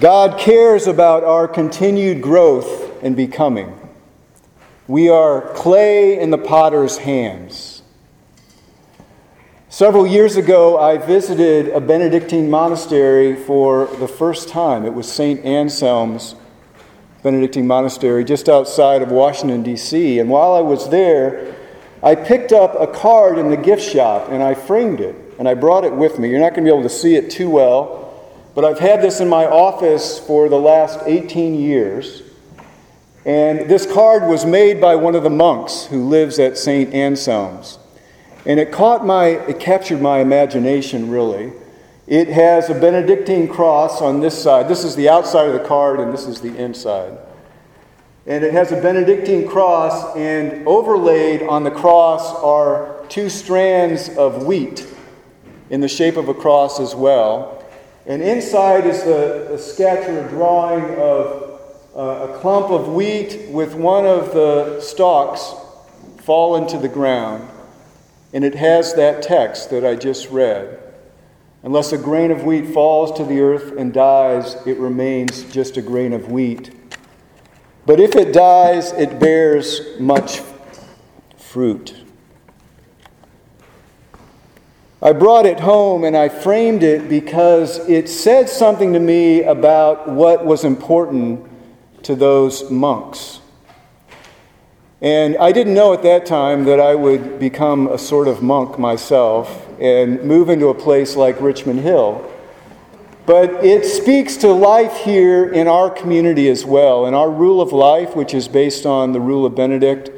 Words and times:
God 0.00 0.40
cares 0.40 0.86
about 0.86 1.24
our 1.24 1.46
continued 1.46 2.22
growth 2.22 3.02
and 3.02 3.14
becoming. 3.14 3.78
We 4.88 5.10
are 5.10 5.52
clay 5.52 6.18
in 6.18 6.30
the 6.30 6.38
potter's 6.38 6.96
hands. 6.96 7.82
Several 9.68 10.06
years 10.06 10.36
ago, 10.36 10.78
I 10.78 10.96
visited 10.96 11.68
a 11.68 11.82
Benedictine 11.82 12.48
monastery 12.48 13.36
for 13.36 13.88
the 13.98 14.08
first 14.08 14.48
time. 14.48 14.86
It 14.86 14.94
was 14.94 15.06
St. 15.06 15.44
Anselm's 15.44 16.34
Benedictine 17.22 17.66
monastery 17.66 18.24
just 18.24 18.48
outside 18.48 19.02
of 19.02 19.10
Washington, 19.10 19.62
D.C. 19.62 20.18
And 20.18 20.30
while 20.30 20.54
I 20.54 20.60
was 20.60 20.88
there, 20.88 21.54
I 22.02 22.14
picked 22.14 22.52
up 22.52 22.74
a 22.80 22.86
card 22.86 23.36
in 23.36 23.50
the 23.50 23.56
gift 23.58 23.82
shop 23.82 24.30
and 24.30 24.42
I 24.42 24.54
framed 24.54 25.00
it 25.00 25.14
and 25.38 25.46
I 25.46 25.52
brought 25.52 25.84
it 25.84 25.92
with 25.92 26.18
me. 26.18 26.30
You're 26.30 26.40
not 26.40 26.54
going 26.54 26.64
to 26.64 26.70
be 26.72 26.74
able 26.74 26.88
to 26.88 26.94
see 26.94 27.16
it 27.16 27.30
too 27.30 27.50
well, 27.50 27.99
but 28.54 28.64
I've 28.64 28.78
had 28.78 29.02
this 29.02 29.20
in 29.20 29.28
my 29.28 29.46
office 29.46 30.18
for 30.18 30.48
the 30.48 30.58
last 30.58 31.00
18 31.06 31.54
years. 31.54 32.22
And 33.24 33.68
this 33.70 33.90
card 33.90 34.28
was 34.28 34.44
made 34.44 34.80
by 34.80 34.96
one 34.96 35.14
of 35.14 35.22
the 35.22 35.30
monks 35.30 35.84
who 35.84 36.08
lives 36.08 36.38
at 36.38 36.56
St. 36.56 36.92
Anselm's. 36.94 37.78
And 38.46 38.58
it 38.58 38.72
caught 38.72 39.04
my, 39.04 39.26
it 39.26 39.60
captured 39.60 40.00
my 40.00 40.20
imagination 40.20 41.10
really. 41.10 41.52
It 42.06 42.28
has 42.28 42.70
a 42.70 42.74
Benedictine 42.74 43.46
cross 43.46 44.00
on 44.02 44.20
this 44.20 44.42
side. 44.42 44.66
This 44.66 44.82
is 44.82 44.96
the 44.96 45.08
outside 45.08 45.46
of 45.46 45.52
the 45.52 45.66
card, 45.68 46.00
and 46.00 46.12
this 46.12 46.26
is 46.26 46.40
the 46.40 46.56
inside. 46.56 47.16
And 48.26 48.42
it 48.42 48.52
has 48.52 48.72
a 48.72 48.80
Benedictine 48.80 49.46
cross, 49.46 50.16
and 50.16 50.66
overlaid 50.66 51.42
on 51.42 51.62
the 51.62 51.70
cross 51.70 52.34
are 52.42 53.06
two 53.08 53.28
strands 53.28 54.08
of 54.16 54.44
wheat 54.44 54.86
in 55.68 55.80
the 55.80 55.88
shape 55.88 56.16
of 56.16 56.28
a 56.28 56.34
cross 56.34 56.80
as 56.80 56.96
well. 56.96 57.59
And 58.06 58.22
inside 58.22 58.86
is 58.86 59.02
a, 59.02 59.58
sketch 59.58 60.08
or 60.08 60.26
drawing 60.28 60.84
of 60.96 61.60
uh, 61.94 62.32
a 62.32 62.38
clump 62.38 62.70
of 62.70 62.88
wheat 62.88 63.48
with 63.50 63.74
one 63.74 64.06
of 64.06 64.32
the 64.32 64.80
stalks 64.80 65.54
fallen 66.22 66.66
to 66.68 66.78
the 66.78 66.88
ground. 66.88 67.48
And 68.32 68.44
it 68.44 68.54
has 68.54 68.94
that 68.94 69.22
text 69.22 69.70
that 69.70 69.84
I 69.84 69.96
just 69.96 70.30
read. 70.30 70.78
Unless 71.62 71.92
a 71.92 71.98
grain 71.98 72.30
of 72.30 72.44
wheat 72.44 72.68
falls 72.68 73.12
to 73.18 73.24
the 73.24 73.40
earth 73.40 73.76
and 73.76 73.92
dies, 73.92 74.56
it 74.66 74.78
remains 74.78 75.42
just 75.52 75.76
a 75.76 75.82
grain 75.82 76.12
of 76.12 76.30
wheat. 76.30 76.70
But 77.84 78.00
if 78.00 78.14
it 78.14 78.32
dies, 78.32 78.92
it 78.92 79.18
bears 79.18 79.98
much 79.98 80.40
fruit. 81.36 81.96
I 85.02 85.12
brought 85.14 85.46
it 85.46 85.60
home 85.60 86.04
and 86.04 86.14
I 86.14 86.28
framed 86.28 86.82
it 86.82 87.08
because 87.08 87.78
it 87.88 88.06
said 88.08 88.50
something 88.50 88.92
to 88.92 89.00
me 89.00 89.42
about 89.42 90.08
what 90.08 90.44
was 90.44 90.64
important 90.64 91.48
to 92.02 92.14
those 92.14 92.70
monks. 92.70 93.40
And 95.00 95.38
I 95.38 95.52
didn't 95.52 95.72
know 95.72 95.94
at 95.94 96.02
that 96.02 96.26
time 96.26 96.64
that 96.64 96.78
I 96.78 96.94
would 96.94 97.38
become 97.38 97.88
a 97.88 97.96
sort 97.96 98.28
of 98.28 98.42
monk 98.42 98.78
myself 98.78 99.66
and 99.80 100.22
move 100.22 100.50
into 100.50 100.68
a 100.68 100.74
place 100.74 101.16
like 101.16 101.40
Richmond 101.40 101.80
Hill. 101.80 102.30
But 103.24 103.64
it 103.64 103.86
speaks 103.86 104.36
to 104.38 104.48
life 104.48 104.94
here 104.98 105.50
in 105.50 105.66
our 105.66 105.88
community 105.88 106.50
as 106.50 106.66
well. 106.66 107.06
In 107.06 107.14
our 107.14 107.30
rule 107.30 107.62
of 107.62 107.72
life, 107.72 108.14
which 108.14 108.34
is 108.34 108.48
based 108.48 108.84
on 108.84 109.12
the 109.12 109.20
rule 109.20 109.46
of 109.46 109.54
Benedict, 109.54 110.10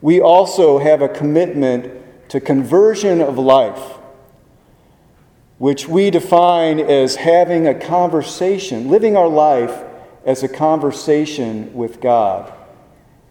we 0.00 0.20
also 0.20 0.78
have 0.78 1.02
a 1.02 1.08
commitment 1.08 1.90
to 2.28 2.40
conversion 2.40 3.20
of 3.20 3.38
life, 3.38 3.97
which 5.58 5.88
we 5.88 6.10
define 6.10 6.78
as 6.80 7.16
having 7.16 7.66
a 7.66 7.74
conversation, 7.74 8.88
living 8.88 9.16
our 9.16 9.28
life 9.28 9.84
as 10.24 10.42
a 10.42 10.48
conversation 10.48 11.72
with 11.74 12.00
God 12.00 12.52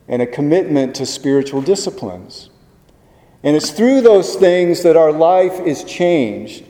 and 0.07 0.21
a 0.21 0.27
commitment 0.27 0.95
to 0.95 1.05
spiritual 1.05 1.61
disciplines. 1.61 2.49
And 3.43 3.55
it's 3.55 3.71
through 3.71 4.01
those 4.01 4.35
things 4.35 4.83
that 4.83 4.97
our 4.97 5.11
life 5.11 5.59
is 5.61 5.83
changed 5.83 6.65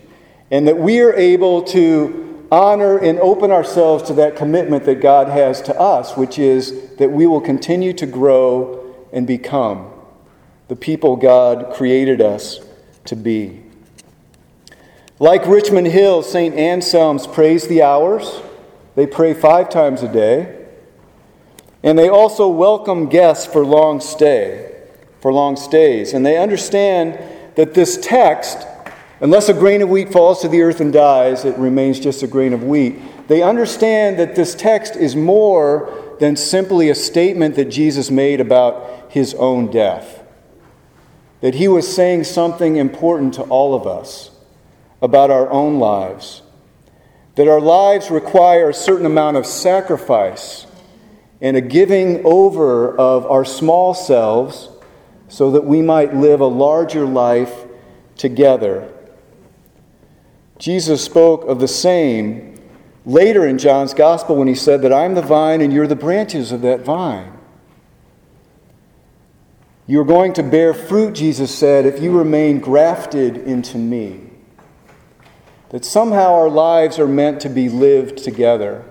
and 0.51 0.67
that 0.67 0.78
we 0.78 1.01
are 1.01 1.13
able 1.13 1.63
to 1.63 2.46
honor 2.51 2.97
and 2.97 3.19
open 3.19 3.51
ourselves 3.51 4.03
to 4.03 4.13
that 4.13 4.35
commitment 4.35 4.85
that 4.85 5.01
God 5.01 5.28
has 5.28 5.62
to 5.63 5.79
us, 5.79 6.16
which 6.16 6.40
is 6.40 6.96
that 6.97 7.12
we 7.12 7.28
will 7.28 7.41
continue 7.41 7.94
to 7.94 8.06
grow 8.06 8.96
and 9.12 9.25
become 9.25 9.91
the 10.67 10.75
people 10.75 11.16
God 11.16 11.73
created 11.73 12.22
us 12.22 12.59
to 13.06 13.16
be. 13.16 13.63
Like 15.19 15.47
Richmond 15.47 15.88
Hill, 15.88 16.22
St. 16.22 16.55
Anselm's 16.55 17.25
prays 17.25 17.67
the 17.67 17.81
hours 17.81 18.41
they 18.97 19.05
pray 19.05 19.35
five 19.35 19.69
times 19.69 20.01
a 20.01 20.11
day. 20.11 20.66
And 21.83 22.00
they 22.00 22.09
also 22.09 22.50
welcome 22.50 23.09
guests 23.09 23.45
for 23.45 23.63
long 23.63 24.01
stay, 24.01 24.75
for 25.22 25.31
long 25.31 25.55
stays. 25.55 26.13
And 26.13 26.25
they 26.25 26.35
understand 26.35 27.19
that 27.53 27.75
this 27.75 28.00
text, 28.01 28.66
unless 29.22 29.50
a 29.50 29.53
grain 29.53 29.83
of 29.83 29.89
wheat 29.89 30.11
falls 30.11 30.41
to 30.41 30.47
the 30.47 30.63
earth 30.63 30.81
and 30.81 30.91
dies, 30.91 31.45
it 31.45 31.55
remains 31.59 31.99
just 31.99 32.23
a 32.23 32.28
grain 32.28 32.53
of 32.53 32.63
wheat. 32.63 33.28
They 33.28 33.44
understand 33.44 34.17
that 34.17 34.34
this 34.34 34.55
text 34.55 34.95
is 34.95 35.16
more 35.16 36.16
than 36.19 36.35
simply 36.35 36.89
a 36.89 36.95
statement 36.95 37.55
that 37.55 37.66
Jesus 37.66 38.09
made 38.09 38.41
about 38.41 39.11
his 39.11 39.35
own 39.35 39.69
death. 39.69 40.23
That 41.41 41.53
he 41.53 41.67
was 41.67 41.88
saying 41.88 42.23
something 42.23 42.78
important 42.78 43.35
to 43.35 43.44
all 43.44 43.75
of 43.75 43.85
us 43.85 44.31
about 45.02 45.30
our 45.30 45.50
own 45.50 45.80
lives 45.80 46.41
that 47.38 47.47
our 47.47 47.62
lives 47.62 48.09
require 48.09 48.69
a 48.69 48.74
certain 48.74 49.06
amount 49.06 49.38
of 49.38 49.46
sacrifice 49.46 50.66
and 51.40 51.56
a 51.56 51.62
giving 51.62 52.25
over 52.25 52.97
of 52.97 53.28
our 53.28 53.46
small 53.46 53.94
selves 53.94 54.69
so 55.28 55.52
that 55.52 55.63
we 55.63 55.80
might 55.80 56.16
live 56.16 56.40
a 56.40 56.47
larger 56.47 57.06
life 57.06 57.66
together. 58.16 58.91
Jesus 60.58 61.06
spoke 61.06 61.46
of 61.46 61.59
the 61.59 61.68
same 61.68 62.59
later 63.06 63.46
in 63.46 63.59
John's 63.59 63.94
Gospel 63.94 64.35
when 64.35 64.47
he 64.47 64.56
said 64.56 64.81
that 64.81 64.91
I'm 64.91 65.14
the 65.14 65.22
vine 65.22 65.62
and 65.62 65.72
you're 65.72 65.85
the 65.85 65.96
branches 65.96 66.52
of 66.52 66.62
that 66.62 66.81
vine. 66.81 67.38
You're 69.85 70.06
going 70.06 70.34
to 70.34 70.44
bear 70.44 70.74
fruit, 70.74 71.14
Jesus 71.14 71.56
said, 71.56 71.85
if 71.85 72.02
you 72.02 72.18
remain 72.18 72.59
grafted 72.59 73.38
into 73.38 73.78
me. 73.78 74.26
That 75.69 75.83
somehow 75.83 76.33
our 76.33 76.50
lives 76.50 76.97
are 77.00 77.07
meant 77.07 77.41
to 77.41 77.50
be 77.50 77.69
lived 77.69 78.19
together. 78.19 78.85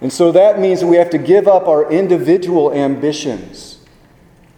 And 0.00 0.12
so 0.12 0.32
that 0.32 0.58
means 0.58 0.80
that 0.80 0.86
we 0.86 0.96
have 0.96 1.10
to 1.10 1.18
give 1.18 1.46
up 1.46 1.68
our 1.68 1.90
individual 1.90 2.72
ambitions 2.72 3.78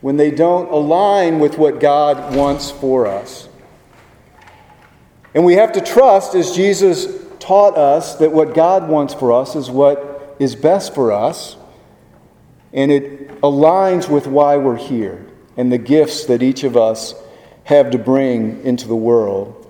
when 0.00 0.16
they 0.16 0.30
don't 0.30 0.70
align 0.70 1.38
with 1.40 1.58
what 1.58 1.80
God 1.80 2.36
wants 2.36 2.70
for 2.70 3.06
us. 3.06 3.48
And 5.34 5.44
we 5.44 5.54
have 5.54 5.72
to 5.72 5.80
trust, 5.80 6.34
as 6.34 6.54
Jesus 6.54 7.06
taught 7.40 7.76
us, 7.76 8.16
that 8.16 8.32
what 8.32 8.54
God 8.54 8.88
wants 8.88 9.14
for 9.14 9.32
us 9.32 9.54
is 9.54 9.70
what 9.70 10.36
is 10.38 10.54
best 10.54 10.94
for 10.94 11.12
us, 11.12 11.56
and 12.72 12.90
it 12.90 13.40
aligns 13.40 14.08
with 14.08 14.26
why 14.26 14.56
we're 14.56 14.76
here 14.76 15.26
and 15.56 15.72
the 15.72 15.78
gifts 15.78 16.24
that 16.26 16.42
each 16.42 16.64
of 16.64 16.76
us 16.76 17.14
have 17.64 17.90
to 17.90 17.98
bring 17.98 18.62
into 18.64 18.86
the 18.86 18.96
world. 18.96 19.65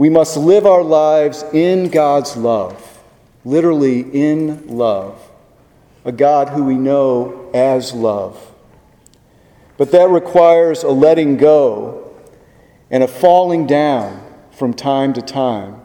We 0.00 0.08
must 0.08 0.38
live 0.38 0.64
our 0.64 0.82
lives 0.82 1.44
in 1.52 1.90
God's 1.90 2.34
love, 2.34 3.02
literally 3.44 4.00
in 4.00 4.66
love, 4.66 5.20
a 6.06 6.10
God 6.10 6.48
who 6.48 6.64
we 6.64 6.76
know 6.76 7.50
as 7.52 7.92
love. 7.92 8.50
But 9.76 9.90
that 9.90 10.08
requires 10.08 10.84
a 10.84 10.88
letting 10.88 11.36
go 11.36 12.14
and 12.90 13.02
a 13.02 13.06
falling 13.06 13.66
down 13.66 14.24
from 14.52 14.72
time 14.72 15.12
to 15.12 15.20
time, 15.20 15.82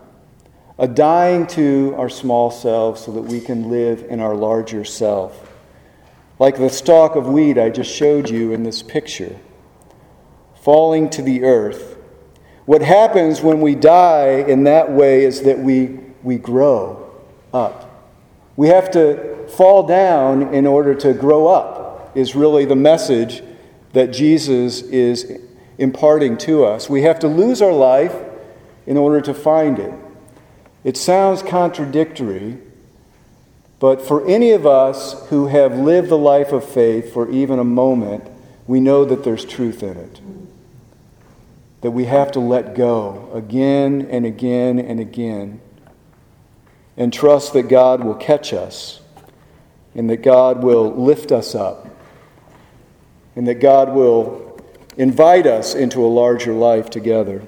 a 0.79 0.87
dying 0.87 1.45
to 1.47 1.93
our 1.97 2.07
small 2.07 2.51
selves 2.51 3.03
so 3.03 3.11
that 3.11 3.23
we 3.23 3.41
can 3.41 3.69
live 3.69 4.05
in 4.09 4.21
our 4.21 4.33
larger 4.33 4.85
self. 4.85 5.51
Like 6.39 6.55
the 6.55 6.69
stalk 6.69 7.17
of 7.17 7.27
wheat 7.27 7.57
I 7.57 7.69
just 7.69 7.93
showed 7.93 8.29
you 8.29 8.53
in 8.53 8.63
this 8.63 8.81
picture, 8.81 9.35
falling 10.55 11.09
to 11.09 11.21
the 11.21 11.43
earth 11.43 11.94
what 12.65 12.81
happens 12.81 13.41
when 13.41 13.61
we 13.61 13.75
die 13.75 14.43
in 14.47 14.63
that 14.63 14.91
way 14.91 15.23
is 15.23 15.43
that 15.43 15.59
we, 15.59 15.99
we 16.23 16.37
grow 16.37 17.11
up. 17.53 18.11
We 18.55 18.69
have 18.69 18.89
to 18.91 19.47
fall 19.49 19.83
down 19.83 20.53
in 20.53 20.65
order 20.65 20.95
to 20.95 21.13
grow 21.13 21.47
up, 21.47 22.11
is 22.17 22.35
really 22.35 22.65
the 22.65 22.75
message 22.75 23.43
that 23.93 24.07
Jesus 24.07 24.81
is 24.81 25.39
imparting 25.77 26.37
to 26.39 26.65
us. 26.65 26.89
We 26.89 27.03
have 27.03 27.19
to 27.19 27.27
lose 27.27 27.61
our 27.61 27.71
life 27.71 28.15
in 28.87 28.97
order 28.97 29.21
to 29.21 29.33
find 29.33 29.77
it. 29.77 29.93
It 30.83 30.97
sounds 30.97 31.43
contradictory, 31.43 32.57
but 33.79 34.01
for 34.01 34.25
any 34.27 34.51
of 34.51 34.65
us 34.65 35.27
who 35.29 35.47
have 35.47 35.77
lived 35.77 36.09
the 36.09 36.17
life 36.17 36.51
of 36.51 36.67
faith 36.67 37.13
for 37.13 37.29
even 37.29 37.59
a 37.59 37.63
moment, 37.63 38.23
we 38.65 38.79
know 38.79 39.05
that 39.05 39.23
there's 39.23 39.45
truth 39.45 39.83
in 39.83 39.97
it 39.97 40.21
that 41.85 41.91
we 41.91 42.05
have 42.05 42.31
to 42.31 42.39
let 42.39 42.73
go 42.73 43.29
again 43.31 44.07
and 44.09 44.25
again 44.25 44.79
and 44.79 44.99
again 44.99 45.61
and 46.97 47.13
trust 47.13 47.53
that 47.53 47.69
God 47.69 48.03
will 48.03 48.15
catch 48.15 48.53
us 48.53 49.01
and 49.93 50.09
that 50.09 50.23
God 50.23 50.63
will 50.63 50.95
lift 50.95 51.31
us 51.31 51.53
up, 51.53 51.87
and 53.35 53.47
that 53.47 53.59
God 53.59 53.93
will 53.93 54.59
invite 54.97 55.45
us 55.45 55.75
into 55.75 56.03
a 56.03 56.09
larger 56.09 56.53
life 56.53 56.89
together. 56.89 57.43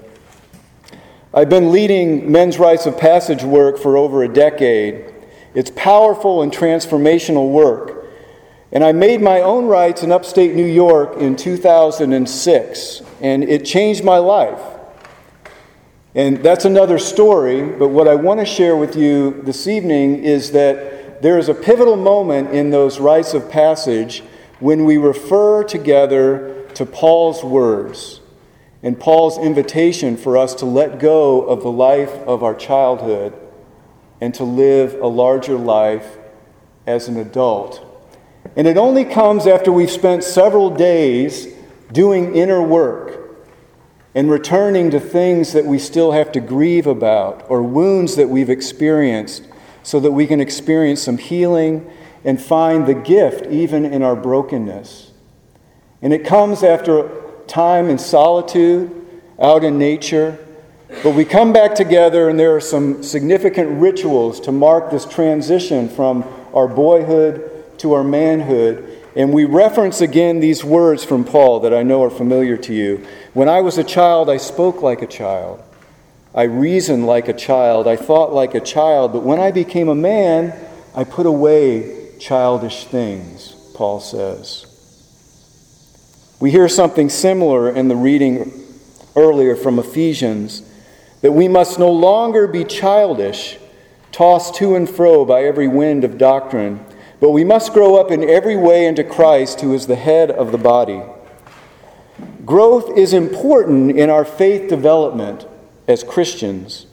I've 1.34 1.48
been 1.48 1.72
leading 1.72 2.30
men's 2.30 2.60
rites 2.60 2.86
of 2.86 2.96
passage 2.96 3.42
work 3.42 3.76
for 3.76 3.96
over 3.96 4.22
a 4.22 4.32
decade. 4.32 5.12
It's 5.52 5.72
powerful 5.74 6.42
and 6.42 6.52
transformational 6.52 7.50
work. 7.50 7.97
And 8.70 8.84
I 8.84 8.92
made 8.92 9.22
my 9.22 9.40
own 9.40 9.66
rites 9.66 10.02
in 10.02 10.12
upstate 10.12 10.54
New 10.54 10.66
York 10.66 11.16
in 11.16 11.36
2006, 11.36 13.02
and 13.20 13.44
it 13.44 13.64
changed 13.64 14.04
my 14.04 14.18
life. 14.18 14.60
And 16.14 16.38
that's 16.38 16.64
another 16.64 16.98
story, 16.98 17.62
but 17.62 17.88
what 17.88 18.08
I 18.08 18.14
want 18.14 18.40
to 18.40 18.46
share 18.46 18.76
with 18.76 18.96
you 18.96 19.40
this 19.42 19.66
evening 19.66 20.22
is 20.24 20.52
that 20.52 21.22
there 21.22 21.38
is 21.38 21.48
a 21.48 21.54
pivotal 21.54 21.96
moment 21.96 22.50
in 22.50 22.70
those 22.70 23.00
rites 23.00 23.34
of 23.34 23.50
passage 23.50 24.22
when 24.60 24.84
we 24.84 24.96
refer 24.96 25.64
together 25.64 26.68
to 26.74 26.84
Paul's 26.84 27.42
words 27.42 28.20
and 28.82 28.98
Paul's 28.98 29.38
invitation 29.38 30.16
for 30.16 30.36
us 30.36 30.54
to 30.56 30.66
let 30.66 30.98
go 30.98 31.42
of 31.42 31.62
the 31.62 31.72
life 31.72 32.12
of 32.26 32.42
our 32.42 32.54
childhood 32.54 33.34
and 34.20 34.34
to 34.34 34.44
live 34.44 34.94
a 35.00 35.06
larger 35.06 35.56
life 35.56 36.16
as 36.86 37.08
an 37.08 37.16
adult. 37.16 37.87
And 38.56 38.66
it 38.66 38.76
only 38.76 39.04
comes 39.04 39.46
after 39.46 39.70
we've 39.70 39.90
spent 39.90 40.24
several 40.24 40.70
days 40.70 41.48
doing 41.92 42.34
inner 42.34 42.62
work 42.62 43.18
and 44.14 44.30
returning 44.30 44.90
to 44.90 45.00
things 45.00 45.52
that 45.52 45.64
we 45.64 45.78
still 45.78 46.12
have 46.12 46.32
to 46.32 46.40
grieve 46.40 46.86
about 46.86 47.46
or 47.48 47.62
wounds 47.62 48.16
that 48.16 48.28
we've 48.28 48.50
experienced 48.50 49.44
so 49.82 50.00
that 50.00 50.10
we 50.10 50.26
can 50.26 50.40
experience 50.40 51.02
some 51.02 51.18
healing 51.18 51.88
and 52.24 52.40
find 52.40 52.86
the 52.86 52.94
gift 52.94 53.46
even 53.46 53.84
in 53.84 54.02
our 54.02 54.16
brokenness. 54.16 55.12
And 56.02 56.12
it 56.12 56.24
comes 56.24 56.62
after 56.62 57.10
time 57.46 57.88
in 57.88 57.98
solitude, 57.98 58.90
out 59.40 59.64
in 59.64 59.78
nature. 59.78 60.38
But 61.02 61.14
we 61.14 61.24
come 61.24 61.52
back 61.52 61.74
together, 61.74 62.28
and 62.28 62.38
there 62.38 62.56
are 62.56 62.60
some 62.60 63.02
significant 63.02 63.80
rituals 63.80 64.40
to 64.40 64.52
mark 64.52 64.90
this 64.90 65.04
transition 65.04 65.88
from 65.88 66.24
our 66.54 66.66
boyhood 66.66 67.57
to 67.78 67.92
our 67.92 68.04
manhood 68.04 68.98
and 69.18 69.32
we 69.32 69.44
reference 69.44 70.00
again 70.00 70.38
these 70.38 70.62
words 70.62 71.04
from 71.04 71.24
Paul 71.24 71.60
that 71.60 71.74
I 71.74 71.82
know 71.82 72.04
are 72.04 72.10
familiar 72.10 72.56
to 72.58 72.72
you. 72.72 73.04
When 73.34 73.48
I 73.48 73.62
was 73.62 73.76
a 73.76 73.82
child, 73.82 74.30
I 74.30 74.36
spoke 74.36 74.80
like 74.80 75.02
a 75.02 75.08
child. 75.08 75.60
I 76.32 76.44
reasoned 76.44 77.04
like 77.04 77.26
a 77.26 77.32
child. 77.32 77.88
I 77.88 77.96
thought 77.96 78.32
like 78.32 78.54
a 78.54 78.60
child. 78.60 79.12
But 79.12 79.24
when 79.24 79.40
I 79.40 79.50
became 79.50 79.88
a 79.88 79.94
man, 79.96 80.54
I 80.94 81.02
put 81.02 81.26
away 81.26 82.12
childish 82.20 82.84
things, 82.84 83.54
Paul 83.74 83.98
says. 83.98 84.66
We 86.38 86.52
hear 86.52 86.68
something 86.68 87.08
similar 87.08 87.70
in 87.70 87.88
the 87.88 87.96
reading 87.96 88.52
earlier 89.16 89.56
from 89.56 89.80
Ephesians 89.80 90.62
that 91.22 91.32
we 91.32 91.48
must 91.48 91.80
no 91.80 91.90
longer 91.90 92.46
be 92.46 92.62
childish, 92.62 93.58
tossed 94.12 94.54
to 94.56 94.76
and 94.76 94.88
fro 94.88 95.24
by 95.24 95.42
every 95.42 95.66
wind 95.66 96.04
of 96.04 96.18
doctrine 96.18 96.84
but 97.20 97.30
we 97.30 97.44
must 97.44 97.72
grow 97.72 97.96
up 97.96 98.10
in 98.10 98.28
every 98.28 98.56
way 98.56 98.86
into 98.86 99.02
Christ, 99.04 99.60
who 99.60 99.74
is 99.74 99.86
the 99.86 99.96
head 99.96 100.30
of 100.30 100.52
the 100.52 100.58
body. 100.58 101.02
Growth 102.44 102.96
is 102.96 103.12
important 103.12 103.98
in 103.98 104.08
our 104.10 104.24
faith 104.24 104.68
development 104.68 105.46
as 105.86 106.04
Christians. 106.04 106.86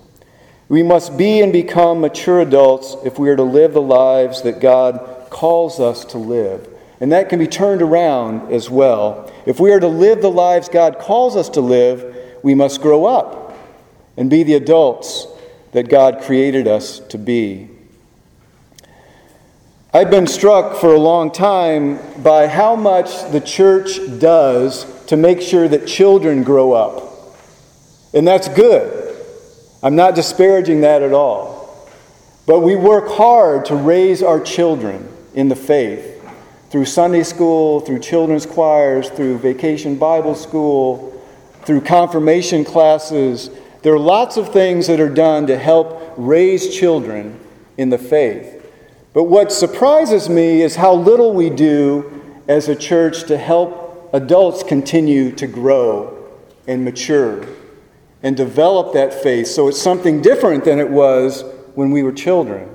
We 0.68 0.82
must 0.82 1.18
be 1.18 1.42
and 1.42 1.54
become 1.54 2.02
mature 2.02 2.42
adults 2.42 2.96
if 3.06 3.20
we 3.20 3.30
are 3.30 3.36
to 3.36 3.44
live 3.44 3.74
the 3.74 3.82
lives 3.82 4.42
that 4.42 4.60
God 4.60 5.28
calls 5.30 5.80
us 5.80 6.06
to 6.06 6.18
live. 6.18 6.68
And 7.00 7.12
that 7.12 7.30
can 7.30 7.40
be 7.40 7.48
turned 7.48 7.82
around 7.82 8.52
as 8.52 8.70
well. 8.70 9.32
If 9.46 9.60
we 9.60 9.72
are 9.72 9.80
to 9.80 9.88
live 9.88 10.22
the 10.22 10.32
lives 10.32 10.70
God 10.70 10.98
calls 10.98 11.36
us 11.36 11.50
to 11.50 11.62
live, 11.62 12.16
we 12.42 12.56
must 12.56 12.82
grow 12.82 13.06
up 13.06 13.56
and 14.18 14.30
be 14.30 14.44
the 14.44 14.56
adults 14.56 15.28
that 15.74 15.90
God 15.90 16.22
created 16.22 16.68
us 16.68 17.00
to 17.10 17.18
be. 17.18 17.70
I've 19.96 20.12
been 20.12 20.28
struck 20.28 20.76
for 20.76 20.94
a 20.94 21.00
long 21.00 21.32
time 21.32 22.00
by 22.22 22.48
how 22.48 22.76
much 22.76 23.32
the 23.32 23.40
church 23.40 23.98
does 24.20 24.86
to 25.06 25.16
make 25.16 25.40
sure 25.40 25.70
that 25.70 25.88
children 25.88 26.44
grow 26.44 26.74
up. 26.74 27.38
And 28.14 28.28
that's 28.28 28.50
good. 28.50 29.16
I'm 29.82 29.96
not 29.96 30.14
disparaging 30.14 30.82
that 30.82 31.02
at 31.02 31.14
all. 31.14 31.90
But 32.46 32.60
we 32.60 32.76
work 32.76 33.08
hard 33.08 33.64
to 33.68 33.76
raise 33.78 34.22
our 34.22 34.42
children 34.42 35.08
in 35.34 35.48
the 35.48 35.56
faith 35.56 36.22
through 36.72 36.88
Sunday 36.88 37.24
school, 37.24 37.80
through 37.80 38.00
children's 38.00 38.46
choirs, 38.46 39.10
through 39.10 39.38
vacation 39.38 39.96
Bible 39.96 40.36
school, 40.36 41.24
through 41.64 41.80
confirmation 41.80 42.66
classes. 42.66 43.50
There 43.82 43.94
are 43.94 43.98
lots 43.98 44.36
of 44.36 44.52
things 44.52 44.88
that 44.88 45.00
are 45.00 45.08
done 45.08 45.48
to 45.48 45.58
help 45.58 46.16
raise 46.18 46.76
children 46.76 47.40
in 47.78 47.92
the 47.92 47.98
faith. 47.98 48.55
But 49.16 49.24
what 49.24 49.50
surprises 49.54 50.28
me 50.28 50.62
is 50.62 50.76
how 50.76 50.94
little 50.94 51.32
we 51.32 51.50
do 51.50 52.22
as 52.50 52.68
a 52.68 52.76
church 52.76 53.24
to 53.28 53.38
help 53.38 54.10
adults 54.12 54.62
continue 54.62 55.32
to 55.38 55.48
grow 55.48 56.22
and 56.68 56.84
mature 56.84 57.48
and 58.22 58.36
develop 58.36 58.92
that 58.92 59.14
faith 59.14 59.48
so 59.48 59.70
it's 59.70 59.82
something 59.82 60.22
different 60.22 60.66
than 60.66 60.80
it 60.80 60.90
was 60.90 61.46
when 61.76 61.92
we 61.92 62.04
were 62.04 62.12
children. 62.12 62.70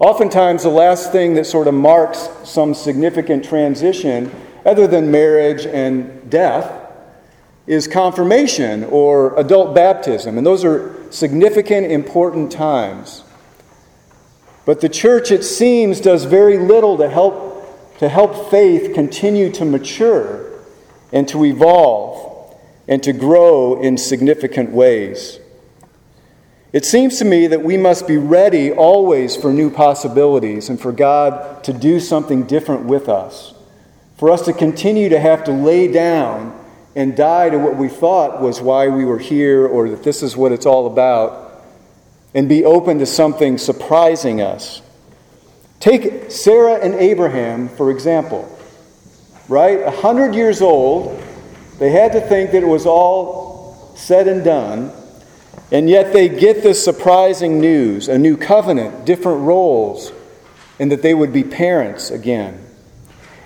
Oftentimes, 0.00 0.64
the 0.64 0.70
last 0.70 1.12
thing 1.12 1.34
that 1.34 1.46
sort 1.46 1.68
of 1.68 1.74
marks 1.74 2.28
some 2.42 2.74
significant 2.74 3.44
transition, 3.44 4.32
other 4.66 4.88
than 4.88 5.08
marriage 5.08 5.66
and 5.66 6.28
death, 6.28 6.68
is 7.68 7.86
confirmation 7.86 8.82
or 8.86 9.38
adult 9.38 9.72
baptism. 9.72 10.36
And 10.36 10.44
those 10.44 10.64
are 10.64 10.96
significant, 11.12 11.92
important 11.92 12.50
times. 12.50 13.22
But 14.68 14.82
the 14.82 14.88
church, 14.90 15.30
it 15.30 15.44
seems, 15.44 15.98
does 15.98 16.26
very 16.26 16.58
little 16.58 16.98
to 16.98 17.08
help, 17.08 17.98
to 18.00 18.08
help 18.10 18.50
faith 18.50 18.92
continue 18.92 19.50
to 19.52 19.64
mature 19.64 20.60
and 21.10 21.26
to 21.28 21.46
evolve 21.46 22.54
and 22.86 23.02
to 23.02 23.14
grow 23.14 23.80
in 23.80 23.96
significant 23.96 24.70
ways. 24.70 25.40
It 26.74 26.84
seems 26.84 27.18
to 27.18 27.24
me 27.24 27.46
that 27.46 27.62
we 27.62 27.78
must 27.78 28.06
be 28.06 28.18
ready 28.18 28.70
always 28.70 29.34
for 29.36 29.54
new 29.54 29.70
possibilities 29.70 30.68
and 30.68 30.78
for 30.78 30.92
God 30.92 31.64
to 31.64 31.72
do 31.72 31.98
something 31.98 32.42
different 32.42 32.84
with 32.84 33.08
us. 33.08 33.54
For 34.18 34.30
us 34.30 34.44
to 34.44 34.52
continue 34.52 35.08
to 35.08 35.18
have 35.18 35.44
to 35.44 35.50
lay 35.50 35.90
down 35.90 36.62
and 36.94 37.16
die 37.16 37.48
to 37.48 37.58
what 37.58 37.76
we 37.76 37.88
thought 37.88 38.42
was 38.42 38.60
why 38.60 38.88
we 38.88 39.06
were 39.06 39.18
here 39.18 39.66
or 39.66 39.88
that 39.88 40.02
this 40.02 40.22
is 40.22 40.36
what 40.36 40.52
it's 40.52 40.66
all 40.66 40.86
about 40.86 41.47
and 42.34 42.48
be 42.48 42.64
open 42.64 42.98
to 42.98 43.06
something 43.06 43.58
surprising 43.58 44.40
us. 44.40 44.82
Take 45.80 46.30
Sarah 46.30 46.74
and 46.74 46.94
Abraham, 46.94 47.68
for 47.68 47.90
example. 47.90 48.54
Right? 49.48 49.80
A 49.80 49.90
hundred 49.90 50.34
years 50.34 50.60
old, 50.60 51.22
they 51.78 51.90
had 51.90 52.12
to 52.12 52.20
think 52.20 52.50
that 52.50 52.62
it 52.62 52.66
was 52.66 52.86
all 52.86 53.92
said 53.96 54.28
and 54.28 54.44
done, 54.44 54.92
and 55.70 55.88
yet 55.88 56.12
they 56.12 56.28
get 56.28 56.62
this 56.62 56.82
surprising 56.82 57.60
news 57.60 58.08
a 58.08 58.18
new 58.18 58.36
covenant, 58.36 59.04
different 59.04 59.42
roles, 59.42 60.12
and 60.78 60.92
that 60.92 61.02
they 61.02 61.14
would 61.14 61.32
be 61.32 61.44
parents 61.44 62.10
again. 62.10 62.64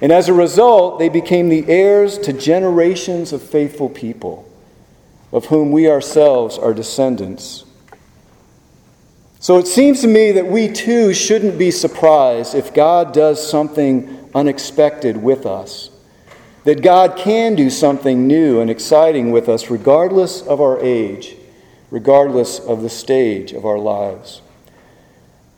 And 0.00 0.10
as 0.10 0.28
a 0.28 0.32
result, 0.32 0.98
they 0.98 1.08
became 1.08 1.48
the 1.48 1.68
heirs 1.68 2.18
to 2.18 2.32
generations 2.32 3.32
of 3.32 3.42
faithful 3.42 3.88
people, 3.88 4.48
of 5.30 5.46
whom 5.46 5.70
we 5.70 5.88
ourselves 5.88 6.58
are 6.58 6.74
descendants. 6.74 7.64
So 9.42 9.58
it 9.58 9.66
seems 9.66 10.02
to 10.02 10.06
me 10.06 10.30
that 10.30 10.46
we 10.46 10.68
too 10.68 11.12
shouldn't 11.12 11.58
be 11.58 11.72
surprised 11.72 12.54
if 12.54 12.72
God 12.72 13.12
does 13.12 13.44
something 13.44 14.30
unexpected 14.36 15.16
with 15.16 15.46
us. 15.46 15.90
That 16.62 16.80
God 16.80 17.16
can 17.16 17.56
do 17.56 17.68
something 17.68 18.28
new 18.28 18.60
and 18.60 18.70
exciting 18.70 19.32
with 19.32 19.48
us 19.48 19.68
regardless 19.68 20.42
of 20.42 20.60
our 20.60 20.78
age, 20.80 21.34
regardless 21.90 22.60
of 22.60 22.82
the 22.82 22.88
stage 22.88 23.52
of 23.52 23.66
our 23.66 23.80
lives. 23.80 24.42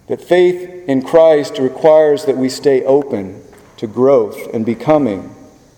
That 0.07 0.23
faith 0.23 0.88
in 0.88 1.03
Christ 1.03 1.59
requires 1.59 2.25
that 2.25 2.38
we 2.38 2.49
stay 2.49 2.83
open 2.85 3.43
to 3.76 3.87
growth 3.87 4.55
and 4.55 4.64
becoming 4.64 5.35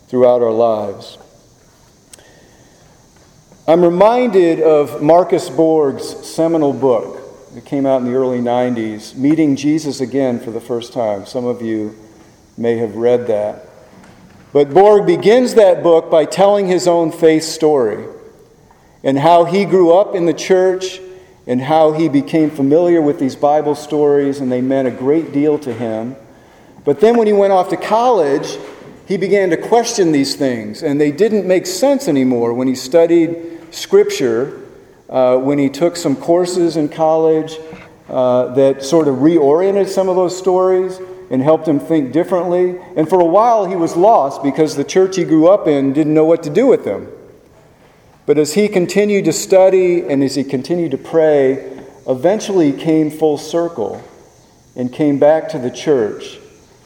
throughout 0.06 0.42
our 0.42 0.52
lives. 0.52 1.18
I'm 3.66 3.82
reminded 3.82 4.60
of 4.60 5.02
Marcus 5.02 5.50
Borg's 5.50 6.24
seminal 6.24 6.72
book, 6.72 7.15
it 7.56 7.64
came 7.64 7.86
out 7.86 8.02
in 8.02 8.04
the 8.04 8.12
early 8.12 8.40
90s, 8.40 9.16
Meeting 9.16 9.56
Jesus 9.56 10.02
Again 10.02 10.38
for 10.38 10.50
the 10.50 10.60
first 10.60 10.92
time. 10.92 11.24
Some 11.24 11.46
of 11.46 11.62
you 11.62 11.96
may 12.58 12.76
have 12.76 12.96
read 12.96 13.26
that. 13.28 13.66
But 14.52 14.74
Borg 14.74 15.06
begins 15.06 15.54
that 15.54 15.82
book 15.82 16.10
by 16.10 16.26
telling 16.26 16.66
his 16.66 16.86
own 16.86 17.10
faith 17.10 17.44
story 17.44 18.06
and 19.02 19.18
how 19.18 19.44
he 19.44 19.64
grew 19.64 19.96
up 19.96 20.14
in 20.14 20.26
the 20.26 20.34
church 20.34 21.00
and 21.46 21.62
how 21.62 21.92
he 21.92 22.10
became 22.10 22.50
familiar 22.50 23.00
with 23.00 23.18
these 23.18 23.34
Bible 23.36 23.74
stories 23.74 24.40
and 24.40 24.52
they 24.52 24.60
meant 24.60 24.86
a 24.86 24.90
great 24.90 25.32
deal 25.32 25.58
to 25.60 25.72
him. 25.72 26.14
But 26.84 27.00
then 27.00 27.16
when 27.16 27.26
he 27.26 27.32
went 27.32 27.54
off 27.54 27.70
to 27.70 27.78
college, 27.78 28.58
he 29.06 29.16
began 29.16 29.48
to 29.48 29.56
question 29.56 30.12
these 30.12 30.34
things, 30.34 30.82
and 30.82 31.00
they 31.00 31.10
didn't 31.10 31.46
make 31.46 31.64
sense 31.64 32.06
anymore 32.06 32.52
when 32.52 32.68
he 32.68 32.74
studied 32.74 33.72
Scripture, 33.72 34.65
uh, 35.08 35.36
when 35.38 35.58
he 35.58 35.68
took 35.68 35.96
some 35.96 36.16
courses 36.16 36.76
in 36.76 36.88
college 36.88 37.58
uh, 38.08 38.54
that 38.54 38.82
sort 38.82 39.08
of 39.08 39.16
reoriented 39.16 39.88
some 39.88 40.08
of 40.08 40.16
those 40.16 40.36
stories 40.36 41.00
and 41.30 41.42
helped 41.42 41.66
him 41.66 41.80
think 41.80 42.12
differently. 42.12 42.78
And 42.96 43.08
for 43.08 43.20
a 43.20 43.24
while, 43.24 43.66
he 43.66 43.76
was 43.76 43.96
lost 43.96 44.42
because 44.42 44.76
the 44.76 44.84
church 44.84 45.16
he 45.16 45.24
grew 45.24 45.48
up 45.48 45.66
in 45.66 45.92
didn't 45.92 46.14
know 46.14 46.24
what 46.24 46.42
to 46.44 46.50
do 46.50 46.66
with 46.66 46.84
him. 46.84 47.08
But 48.26 48.38
as 48.38 48.54
he 48.54 48.68
continued 48.68 49.24
to 49.26 49.32
study 49.32 50.02
and 50.02 50.22
as 50.22 50.34
he 50.34 50.44
continued 50.44 50.92
to 50.92 50.98
pray, 50.98 51.72
eventually 52.08 52.72
came 52.72 53.10
full 53.10 53.38
circle 53.38 54.02
and 54.74 54.92
came 54.92 55.18
back 55.18 55.48
to 55.50 55.58
the 55.58 55.70
church 55.70 56.38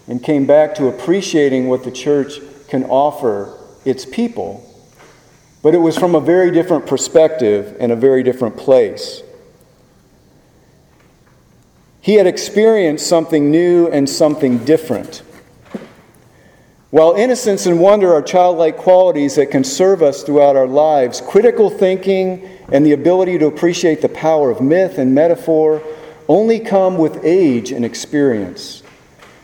and 0.07 0.23
came 0.23 0.47
back 0.47 0.75
to 0.77 0.89
appreciating 0.89 1.69
what 1.69 1.85
the 1.85 1.91
church 1.91 2.41
can 2.69 2.85
offer 2.85 3.59
its 3.85 4.05
people. 4.07 4.67
But 5.63 5.75
it 5.75 5.79
was 5.79 5.97
from 5.97 6.15
a 6.15 6.21
very 6.21 6.51
different 6.51 6.87
perspective 6.87 7.77
and 7.81 7.93
a 7.93 7.97
very 7.97 8.23
different 8.23 8.57
place. 8.57 9.23
He 12.01 12.15
had 12.15 12.27
experienced 12.27 13.07
something 13.07 13.51
new 13.51 13.89
and 13.89 14.09
something 14.09 14.65
different. 14.65 15.23
While 16.91 17.13
innocence 17.13 17.67
and 17.67 17.79
wonder 17.79 18.13
are 18.13 18.23
childlike 18.23 18.77
qualities 18.77 19.37
that 19.37 19.51
can 19.51 19.63
serve 19.63 20.03
us 20.03 20.25
throughout 20.25 20.57
our 20.57 20.67
lives, 20.67 21.21
critical 21.21 21.71
thinking 21.71 22.49
and 22.73 22.85
the 22.85 22.93
ability 22.93 23.39
to 23.39 23.47
appreciate 23.47 24.01
the 24.01 24.09
power 24.09 24.51
of 24.51 24.61
myth 24.61 24.99
and 24.99 25.15
metaphor 25.15 25.83
only 26.27 26.59
come 26.59 26.99
with 26.99 27.25
age 27.25 27.71
and 27.71 27.85
experience. 27.85 28.83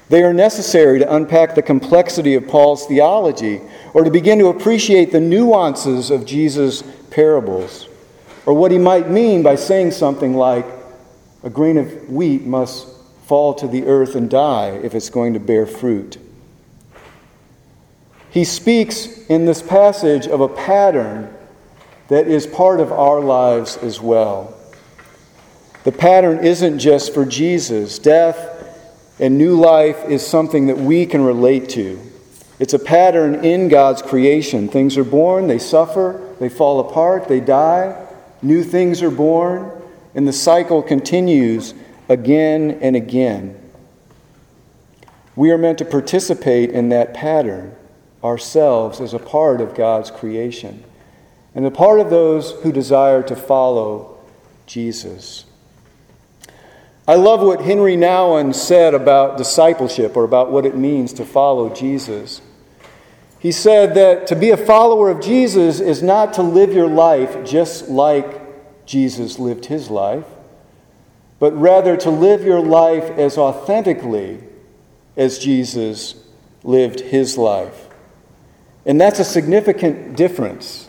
They 0.09 0.23
are 0.23 0.33
necessary 0.33 0.99
to 0.99 1.15
unpack 1.15 1.55
the 1.55 1.63
complexity 1.63 2.35
of 2.35 2.49
Paul's 2.49 2.87
theology 2.87 3.61
or 3.97 4.05
to 4.05 4.11
begin 4.11 4.39
to 4.39 4.49
appreciate 4.49 5.11
the 5.11 5.19
nuances 5.19 6.11
of 6.11 6.27
Jesus' 6.27 6.83
parables, 7.09 7.89
or 8.45 8.53
what 8.53 8.71
he 8.71 8.77
might 8.77 9.09
mean 9.09 9.43
by 9.43 9.55
saying 9.55 9.91
something 9.91 10.35
like, 10.35 10.67
a 11.43 11.49
grain 11.49 11.79
of 11.79 12.11
wheat 12.11 12.45
must 12.45 12.89
fall 13.25 13.55
to 13.55 13.67
the 13.67 13.87
earth 13.87 14.15
and 14.15 14.29
die 14.29 14.69
if 14.83 14.95
it's 14.95 15.09
going 15.09 15.33
to 15.33 15.41
bear 15.41 15.65
fruit. 15.65 16.19
He 18.29 18.45
speaks 18.45 19.07
in 19.29 19.47
this 19.47 19.63
passage 19.63 20.27
of 20.27 20.43
a 20.43 20.49
pattern 20.49 21.35
that 22.09 22.29
is 22.29 22.47
part 22.47 22.81
of 22.81 22.93
our 22.93 23.21
lives 23.21 23.79
as 23.79 23.99
well. 23.99 24.55
The 25.85 25.93
pattern 25.93 26.45
isn't 26.45 26.81
just 26.81 27.15
for 27.15 27.25
Jesus. 27.25 27.99
Death 27.99 29.17
and 29.19 29.39
new 29.39 29.59
life 29.59 30.05
is 30.05 30.25
something 30.25 30.67
that 30.67 30.77
we 30.77 31.07
can 31.07 31.23
relate 31.23 31.71
to. 31.71 32.06
It's 32.59 32.75
a 32.75 32.79
pattern 32.79 33.45
in 33.45 33.69
God's 33.69 34.01
creation. 34.01 34.69
Things 34.69 34.97
are 34.97 35.05
born, 35.05 35.47
they 35.47 35.59
suffer, 35.59 36.35
they 36.41 36.49
fall 36.49 36.81
apart, 36.81 37.29
they 37.29 37.41
die. 37.41 38.07
New 38.41 38.63
things 38.65 39.03
are 39.03 39.11
born, 39.11 39.71
and 40.15 40.27
the 40.27 40.33
cycle 40.33 40.83
continues 40.83 41.75
again 42.09 42.79
and 42.81 42.97
again. 42.97 43.61
We 45.35 45.51
are 45.51 45.59
meant 45.59 45.79
to 45.79 45.85
participate 45.85 46.71
in 46.71 46.89
that 46.89 47.13
pattern 47.13 47.75
ourselves 48.25 49.01
as 49.01 49.13
a 49.13 49.19
part 49.19 49.61
of 49.61 49.75
God's 49.75 50.11
creation 50.11 50.83
and 51.55 51.67
a 51.67 51.71
part 51.71 52.01
of 52.01 52.11
those 52.11 52.53
who 52.63 52.73
desire 52.73 53.23
to 53.25 53.37
follow 53.37 54.19
Jesus. 54.67 55.45
I 57.09 57.15
love 57.15 57.41
what 57.41 57.61
Henri 57.61 57.97
Nouwen 57.97 58.55
said 58.55 58.93
about 58.93 59.39
discipleship 59.39 60.17
or 60.17 60.25
about 60.25 60.51
what 60.51 60.67
it 60.67 60.77
means 60.77 61.13
to 61.15 61.25
follow 61.25 61.73
Jesus. 61.73 62.41
He 63.39 63.53
said 63.53 63.95
that 63.95 64.27
to 64.29 64.37
be 64.37 64.51
a 64.51 64.57
follower 64.57 65.11
of 65.11 65.21
Jesus 65.21 65.81
is 65.81 66.03
not 66.03 66.35
to 66.35 66.43
live 66.43 66.73
your 66.73 66.89
life 66.89 67.45
just 67.45 67.89
like 67.89 68.87
Jesus 68.87 69.39
lived 69.39 69.67
his 69.67 69.91
life, 69.91 70.25
but 71.39 71.53
rather 71.57 71.97
to 71.99 72.11
live 72.11 72.45
your 72.45 72.61
life 72.61 73.05
as 73.19 73.37
authentically 73.37 74.41
as 75.17 75.39
Jesus 75.39 76.15
lived 76.63 77.01
his 77.01 77.37
life. 77.37 77.89
And 78.87 79.01
that's 79.01 79.19
a 79.19 79.25
significant 79.25 80.17
difference. 80.17 80.89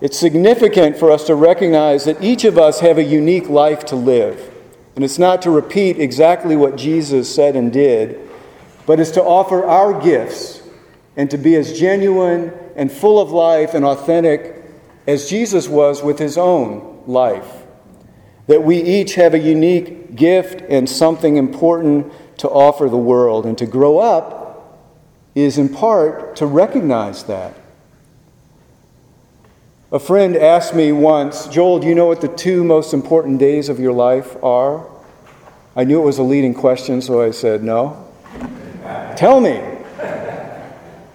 It's 0.00 0.18
significant 0.18 0.96
for 0.96 1.10
us 1.10 1.24
to 1.26 1.34
recognize 1.34 2.04
that 2.04 2.22
each 2.22 2.44
of 2.44 2.56
us 2.56 2.80
have 2.80 2.98
a 2.98 3.04
unique 3.04 3.48
life 3.48 3.84
to 3.86 3.96
live. 3.96 4.54
And 4.94 5.04
it's 5.04 5.18
not 5.18 5.42
to 5.42 5.50
repeat 5.50 5.98
exactly 5.98 6.56
what 6.56 6.76
Jesus 6.76 7.32
said 7.34 7.56
and 7.56 7.72
did, 7.72 8.28
but 8.86 9.00
it's 9.00 9.10
to 9.12 9.22
offer 9.22 9.64
our 9.64 10.00
gifts 10.00 10.59
and 11.20 11.30
to 11.30 11.36
be 11.36 11.54
as 11.54 11.78
genuine 11.78 12.50
and 12.76 12.90
full 12.90 13.20
of 13.20 13.30
life 13.30 13.74
and 13.74 13.84
authentic 13.84 14.64
as 15.06 15.28
Jesus 15.28 15.68
was 15.68 16.02
with 16.02 16.18
his 16.18 16.38
own 16.38 17.02
life. 17.06 17.46
That 18.46 18.62
we 18.62 18.82
each 18.82 19.16
have 19.16 19.34
a 19.34 19.38
unique 19.38 20.16
gift 20.16 20.62
and 20.70 20.88
something 20.88 21.36
important 21.36 22.10
to 22.38 22.48
offer 22.48 22.88
the 22.88 22.96
world, 22.96 23.44
and 23.44 23.58
to 23.58 23.66
grow 23.66 23.98
up 23.98 24.80
is 25.34 25.58
in 25.58 25.68
part 25.68 26.36
to 26.36 26.46
recognize 26.46 27.24
that. 27.24 27.54
A 29.92 29.98
friend 29.98 30.34
asked 30.34 30.74
me 30.74 30.90
once, 30.90 31.48
Joel, 31.48 31.80
do 31.80 31.86
you 31.86 31.94
know 31.94 32.06
what 32.06 32.22
the 32.22 32.28
two 32.28 32.64
most 32.64 32.94
important 32.94 33.38
days 33.38 33.68
of 33.68 33.78
your 33.78 33.92
life 33.92 34.42
are? 34.42 34.88
I 35.76 35.84
knew 35.84 36.00
it 36.00 36.04
was 36.06 36.16
a 36.16 36.22
leading 36.22 36.54
question, 36.54 37.02
so 37.02 37.20
I 37.20 37.30
said, 37.30 37.62
No. 37.62 38.08
Tell 39.18 39.42
me. 39.42 39.79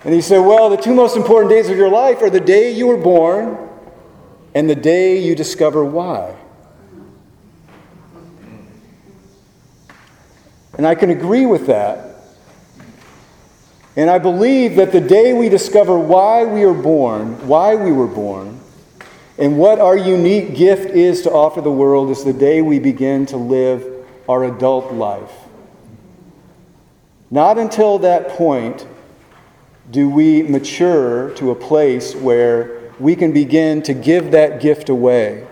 And 0.06 0.14
he 0.14 0.22
said, 0.22 0.40
Well, 0.40 0.70
the 0.70 0.78
two 0.78 0.94
most 0.94 1.18
important 1.18 1.50
days 1.50 1.70
of 1.70 1.76
your 1.76 1.90
life 1.90 2.22
are 2.22 2.30
the 2.30 2.40
day 2.40 2.72
you 2.72 2.88
were 2.88 2.98
born 2.98 3.58
and 4.54 4.70
the 4.70 4.76
day 4.76 5.22
you 5.22 5.36
discover 5.36 5.84
why. 5.84 6.36
And 10.78 10.88
I 10.88 10.96
can 10.96 11.10
agree 11.10 11.46
with 11.46 11.68
that 11.68 12.16
and 13.98 14.10
I 14.10 14.18
believe 14.18 14.76
that 14.76 14.92
the 14.92 15.00
day 15.00 15.34
we 15.34 15.48
discover 15.48 15.98
why 15.98 16.44
we 16.44 16.64
are 16.64 16.74
born, 16.74 17.48
why 17.48 17.76
we 17.76 17.94
were 17.94 18.08
born, 18.08 18.60
and 19.38 19.58
what 19.58 19.80
our 19.80 19.96
unique 19.96 20.56
gift 20.56 20.90
is 20.90 21.22
to 21.22 21.32
offer 21.32 21.62
the 21.62 21.72
world 21.72 22.10
is 22.10 22.24
the 22.24 22.34
day 22.34 22.62
we 22.62 22.80
begin 22.80 23.26
to 23.28 23.38
live 23.38 24.06
our 24.28 24.44
adult 24.44 24.94
life. 24.94 25.32
Not 27.32 27.58
until 27.58 28.00
that 28.00 28.30
point 28.30 28.86
do 29.92 30.10
we 30.10 30.44
mature 30.44 31.32
to 31.36 31.52
a 31.52 31.56
place 31.56 32.16
where 32.16 32.92
we 33.00 33.16
can 33.16 33.32
begin 33.32 33.82
to 33.84 33.94
give 33.94 34.32
that 34.32 34.62
gift 34.62 34.90
away. 34.90 35.46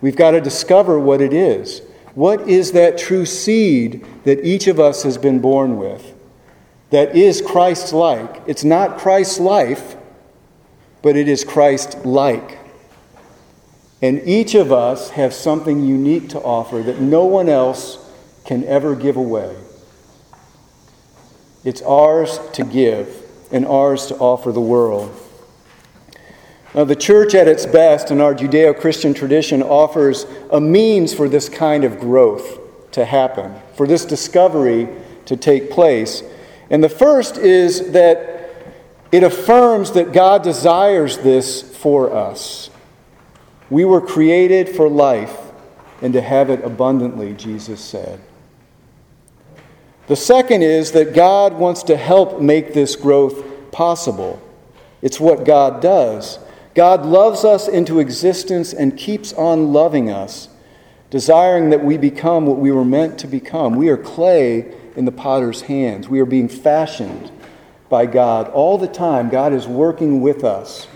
We've 0.00 0.16
got 0.16 0.32
to 0.32 0.40
discover 0.40 0.98
what 0.98 1.20
it 1.20 1.32
is. 1.32 1.80
What 2.14 2.48
is 2.48 2.72
that 2.72 2.98
true 2.98 3.24
seed 3.24 4.06
that 4.24 4.44
each 4.44 4.66
of 4.66 4.78
us 4.78 5.02
has 5.02 5.16
been 5.16 5.40
born 5.40 5.78
with? 5.78 6.12
that 6.92 7.16
is 7.16 7.40
Christ 7.40 7.94
like. 7.94 8.42
It's 8.46 8.64
not 8.64 8.98
Christ's 8.98 9.40
life, 9.40 9.96
but 11.00 11.16
it 11.16 11.26
is 11.26 11.42
Christ 11.42 12.04
like. 12.04 12.58
And 14.02 14.20
each 14.28 14.54
of 14.54 14.72
us 14.72 15.10
have 15.10 15.32
something 15.32 15.84
unique 15.84 16.28
to 16.30 16.40
offer 16.40 16.82
that 16.82 17.00
no 17.00 17.24
one 17.24 17.48
else 17.48 17.98
can 18.44 18.62
ever 18.64 18.94
give 18.94 19.16
away. 19.16 19.56
It's 21.64 21.80
ours 21.80 22.38
to 22.52 22.62
give 22.62 23.21
and 23.52 23.66
ours 23.66 24.06
to 24.06 24.16
offer 24.16 24.50
the 24.50 24.60
world. 24.60 25.14
Now, 26.74 26.84
the 26.84 26.96
church 26.96 27.34
at 27.34 27.48
its 27.48 27.66
best 27.66 28.10
in 28.10 28.20
our 28.20 28.34
Judeo 28.34 28.78
Christian 28.78 29.12
tradition 29.12 29.62
offers 29.62 30.24
a 30.50 30.60
means 30.60 31.12
for 31.12 31.28
this 31.28 31.48
kind 31.48 31.84
of 31.84 32.00
growth 32.00 32.58
to 32.92 33.04
happen, 33.04 33.54
for 33.76 33.86
this 33.86 34.06
discovery 34.06 34.88
to 35.26 35.36
take 35.36 35.70
place. 35.70 36.22
And 36.70 36.82
the 36.82 36.88
first 36.88 37.36
is 37.36 37.92
that 37.92 38.54
it 39.12 39.22
affirms 39.22 39.92
that 39.92 40.12
God 40.12 40.42
desires 40.42 41.18
this 41.18 41.60
for 41.60 42.14
us. 42.14 42.70
We 43.68 43.84
were 43.84 44.00
created 44.00 44.70
for 44.70 44.88
life 44.88 45.36
and 46.00 46.14
to 46.14 46.22
have 46.22 46.48
it 46.48 46.64
abundantly, 46.64 47.34
Jesus 47.34 47.80
said. 47.80 48.18
The 50.12 50.16
second 50.16 50.60
is 50.60 50.92
that 50.92 51.14
God 51.14 51.54
wants 51.54 51.84
to 51.84 51.96
help 51.96 52.38
make 52.38 52.74
this 52.74 52.96
growth 52.96 53.72
possible. 53.72 54.42
It's 55.00 55.18
what 55.18 55.46
God 55.46 55.80
does. 55.80 56.38
God 56.74 57.06
loves 57.06 57.46
us 57.46 57.66
into 57.66 57.98
existence 57.98 58.74
and 58.74 58.94
keeps 58.94 59.32
on 59.32 59.72
loving 59.72 60.10
us, 60.10 60.50
desiring 61.08 61.70
that 61.70 61.82
we 61.82 61.96
become 61.96 62.44
what 62.44 62.58
we 62.58 62.70
were 62.70 62.84
meant 62.84 63.18
to 63.20 63.26
become. 63.26 63.74
We 63.74 63.88
are 63.88 63.96
clay 63.96 64.74
in 64.96 65.06
the 65.06 65.12
potter's 65.12 65.62
hands. 65.62 66.10
We 66.10 66.20
are 66.20 66.26
being 66.26 66.50
fashioned 66.50 67.32
by 67.88 68.04
God 68.04 68.48
all 68.50 68.76
the 68.76 68.88
time. 68.88 69.30
God 69.30 69.54
is 69.54 69.66
working 69.66 70.20
with 70.20 70.44
us 70.44 70.88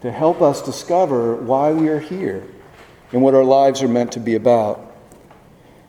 to 0.00 0.10
help 0.10 0.42
us 0.42 0.60
discover 0.60 1.36
why 1.36 1.72
we 1.72 1.86
are 1.86 2.00
here 2.00 2.44
and 3.12 3.22
what 3.22 3.36
our 3.36 3.44
lives 3.44 3.80
are 3.80 3.86
meant 3.86 4.10
to 4.10 4.18
be 4.18 4.34
about. 4.34 4.83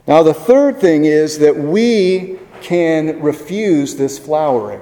Now, 0.08 0.22
the 0.22 0.34
third 0.34 0.80
thing 0.80 1.06
is 1.06 1.40
that 1.40 1.58
we 1.58 2.40
can 2.62 3.22
refuse 3.22 3.96
this 3.96 4.20
flowering. 4.20 4.82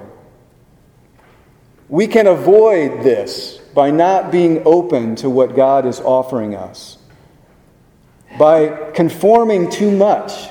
We 1.88 2.08
can 2.08 2.28
avoid 2.28 3.04
this 3.04 3.58
by 3.74 3.92
not 3.92 4.32
being 4.32 4.62
open 4.66 5.16
to 5.18 5.30
what 5.30 5.56
God 5.56 5.86
is 5.86 6.00
offering 6.00 6.56
us, 6.56 6.98
by 8.38 8.92
conforming 8.94 9.70
too 9.70 9.92
much 9.92 10.50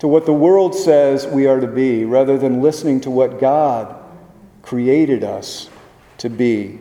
to 0.00 0.08
what 0.08 0.26
the 0.26 0.32
world 0.32 0.74
says 0.74 1.26
we 1.26 1.46
are 1.46 1.60
to 1.60 1.66
be, 1.66 2.04
rather 2.04 2.38
than 2.38 2.62
listening 2.62 3.00
to 3.02 3.10
what 3.10 3.38
God 3.38 3.94
created 4.62 5.22
us 5.22 5.68
to 6.18 6.28
be. 6.28 6.78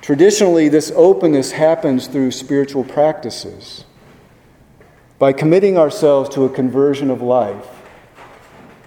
Traditionally, 0.00 0.68
this 0.68 0.92
openness 0.94 1.52
happens 1.52 2.06
through 2.06 2.30
spiritual 2.30 2.84
practices. 2.84 3.84
By 5.20 5.34
committing 5.34 5.76
ourselves 5.76 6.30
to 6.30 6.46
a 6.46 6.48
conversion 6.48 7.10
of 7.10 7.20
life, 7.20 7.66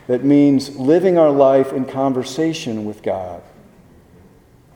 that 0.08 0.24
means 0.24 0.76
living 0.78 1.16
our 1.16 1.30
life 1.30 1.72
in 1.72 1.86
conversation 1.86 2.86
with 2.86 3.04
God, 3.04 3.44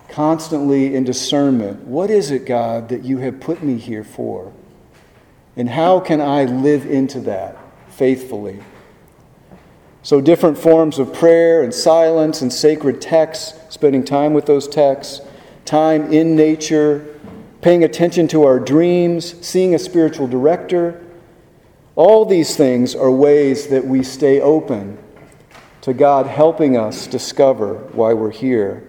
constantly 0.08 0.94
in 0.94 1.04
discernment. 1.04 1.80
What 1.80 2.12
is 2.12 2.30
it, 2.30 2.46
God, 2.46 2.90
that 2.90 3.04
you 3.04 3.18
have 3.18 3.40
put 3.40 3.64
me 3.64 3.80
here 3.80 4.04
for? 4.04 4.54
And 5.56 5.68
how 5.68 6.00
can 6.00 6.22
I 6.22 6.46
live 6.46 6.86
into 6.86 7.22
that 7.22 7.58
faithfully? 7.90 8.60
So, 10.04 10.22
different 10.22 10.60
forms 10.60 11.00
of 11.00 11.12
prayer 11.12 11.64
and 11.64 11.74
silence 11.74 12.44
and 12.44 12.54
sacred 12.54 13.02
texts, 13.02 13.60
spending 13.70 14.06
time 14.06 14.36
with 14.36 14.46
those 14.46 14.68
texts, 14.68 15.22
time 15.66 16.14
in 16.14 16.36
nature, 16.36 17.20
paying 17.62 17.84
attention 17.84 18.28
to 18.28 18.44
our 18.44 18.60
dreams, 18.60 19.44
seeing 19.44 19.74
a 19.74 19.80
spiritual 19.80 20.28
director. 20.28 21.04
All 21.98 22.25
these 22.25 22.56
things 22.56 22.94
are 22.94 23.10
ways 23.10 23.70
that 23.70 23.84
we 23.84 24.04
stay 24.04 24.39
open 24.39 25.00
to 25.82 25.96
God 25.96 26.27
helping 26.27 26.77
us 26.77 27.08
discover 27.08 27.74
why 27.92 28.13
we're 28.13 28.30
here. 28.30 28.88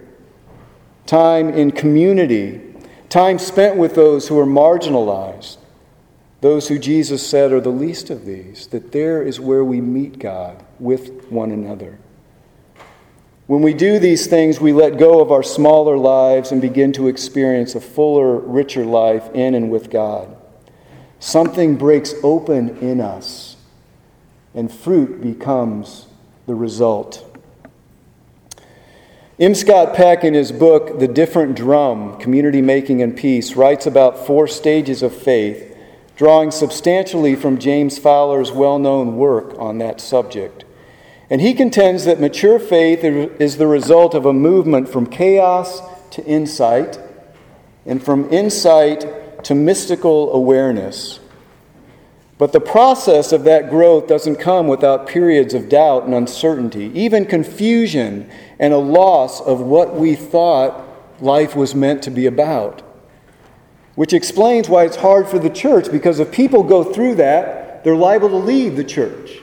Time 1.07 1.49
in 1.49 1.71
community, 1.71 2.61
time 3.09 3.39
spent 3.39 3.77
with 3.77 3.95
those 3.95 4.27
who 4.27 4.37
are 4.37 4.45
marginalized, 4.45 5.57
those 6.41 6.67
who 6.67 6.77
Jesus 6.77 7.27
said 7.27 7.51
are 7.51 7.59
the 7.59 7.69
least 7.69 8.11
of 8.11 8.27
these, 8.27 8.67
that 8.67 8.91
there 8.91 9.23
is 9.23 9.39
where 9.39 9.65
we 9.65 9.81
meet 9.81 10.19
God 10.19 10.63
with 10.77 11.31
one 11.31 11.49
another. 11.49 11.97
When 13.47 13.63
we 13.63 13.73
do 13.73 13.97
these 13.97 14.27
things, 14.27 14.61
we 14.61 14.71
let 14.71 14.99
go 14.99 15.19
of 15.19 15.31
our 15.31 15.41
smaller 15.41 15.97
lives 15.97 16.51
and 16.51 16.61
begin 16.61 16.93
to 16.93 17.07
experience 17.07 17.73
a 17.73 17.81
fuller, 17.81 18.37
richer 18.37 18.85
life 18.85 19.33
in 19.33 19.55
and 19.55 19.71
with 19.71 19.89
God. 19.89 20.35
Something 21.19 21.75
breaks 21.75 22.13
open 22.23 22.77
in 22.77 23.01
us, 23.01 23.57
and 24.55 24.71
fruit 24.71 25.21
becomes 25.21 26.07
the 26.47 26.55
result. 26.55 27.25
M. 29.37 29.55
Scott 29.55 29.93
Peck, 29.95 30.23
in 30.23 30.33
his 30.33 30.51
book, 30.51 30.99
The 30.99 31.07
Different 31.07 31.55
Drum 31.55 32.17
Community 32.19 32.61
Making 32.61 33.01
and 33.01 33.15
Peace, 33.15 33.55
writes 33.55 33.85
about 33.85 34.25
four 34.25 34.47
stages 34.47 35.01
of 35.01 35.15
faith, 35.15 35.77
drawing 36.15 36.51
substantially 36.51 37.35
from 37.35 37.57
James 37.57 37.97
Fowler's 37.97 38.51
well 38.51 38.79
known 38.79 39.15
work 39.15 39.57
on 39.57 39.77
that 39.77 40.01
subject. 40.01 40.65
And 41.29 41.41
he 41.41 41.53
contends 41.53 42.05
that 42.05 42.19
mature 42.19 42.59
faith 42.59 43.03
is 43.03 43.57
the 43.57 43.67
result 43.67 44.13
of 44.13 44.25
a 44.25 44.33
movement 44.33 44.89
from 44.89 45.05
chaos 45.05 45.81
to 46.11 46.25
insight, 46.25 46.99
and 47.85 48.03
from 48.03 48.31
insight 48.33 49.05
to 49.43 49.55
mystical 49.55 50.33
awareness. 50.33 51.19
But 52.37 52.53
the 52.53 52.61
process 52.61 53.33
of 53.33 53.43
that 53.43 53.69
growth 53.69 54.07
doesn't 54.07 54.37
come 54.37 54.67
without 54.67 55.07
periods 55.07 55.53
of 55.53 55.67
doubt 55.67 56.05
and 56.05 56.13
uncertainty, 56.13 56.91
even 56.93 57.25
confusion 57.25 58.29
and 58.59 58.73
a 58.73 58.77
loss 58.77 59.41
of 59.41 59.59
what 59.59 59.95
we 59.95 60.15
thought 60.15 60.85
life 61.21 61.55
was 61.55 61.75
meant 61.75 62.01
to 62.03 62.11
be 62.11 62.25
about. 62.25 62.81
Which 63.95 64.13
explains 64.13 64.69
why 64.69 64.85
it's 64.85 64.95
hard 64.95 65.27
for 65.27 65.37
the 65.37 65.49
church, 65.49 65.91
because 65.91 66.19
if 66.19 66.31
people 66.31 66.63
go 66.63 66.83
through 66.83 67.15
that, 67.15 67.83
they're 67.83 67.95
liable 67.95 68.29
to 68.29 68.37
leave 68.37 68.77
the 68.77 68.85
church. 68.85 69.39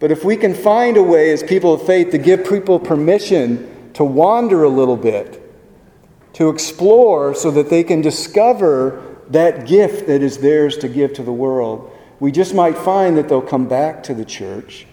But 0.00 0.10
if 0.10 0.24
we 0.24 0.36
can 0.36 0.54
find 0.54 0.96
a 0.96 1.02
way 1.02 1.30
as 1.30 1.44
people 1.44 1.74
of 1.74 1.86
faith 1.86 2.10
to 2.10 2.18
give 2.18 2.48
people 2.48 2.80
permission 2.80 3.92
to 3.92 4.02
wander 4.02 4.64
a 4.64 4.68
little 4.68 4.96
bit, 4.96 5.41
to 6.34 6.48
explore 6.48 7.34
so 7.34 7.50
that 7.50 7.70
they 7.70 7.84
can 7.84 8.00
discover 8.00 9.02
that 9.28 9.66
gift 9.66 10.06
that 10.06 10.22
is 10.22 10.38
theirs 10.38 10.76
to 10.78 10.88
give 10.88 11.12
to 11.14 11.22
the 11.22 11.32
world, 11.32 11.90
we 12.20 12.30
just 12.30 12.54
might 12.54 12.76
find 12.78 13.16
that 13.16 13.28
they'll 13.28 13.42
come 13.42 13.66
back 13.66 14.02
to 14.04 14.14
the 14.14 14.24
church 14.24 14.86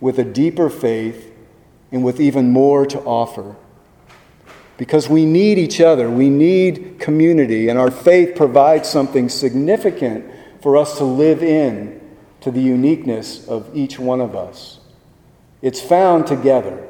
with 0.00 0.18
a 0.18 0.24
deeper 0.24 0.70
faith 0.70 1.32
and 1.92 2.04
with 2.04 2.20
even 2.20 2.50
more 2.50 2.86
to 2.86 3.00
offer. 3.00 3.56
Because 4.76 5.08
we 5.08 5.24
need 5.24 5.58
each 5.58 5.80
other, 5.80 6.10
we 6.10 6.28
need 6.28 6.96
community, 6.98 7.68
and 7.68 7.78
our 7.78 7.90
faith 7.90 8.34
provides 8.34 8.88
something 8.88 9.28
significant 9.28 10.24
for 10.60 10.76
us 10.76 10.98
to 10.98 11.04
live 11.04 11.42
in 11.42 12.00
to 12.40 12.50
the 12.50 12.60
uniqueness 12.60 13.46
of 13.46 13.70
each 13.76 13.98
one 13.98 14.20
of 14.20 14.34
us. 14.34 14.80
It's 15.62 15.80
found 15.80 16.26
together. 16.26 16.86